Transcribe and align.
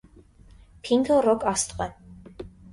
Փինքը 0.87 1.19
ռոք 1.27 1.47
աստղ 1.53 1.87
է։ 1.89 1.91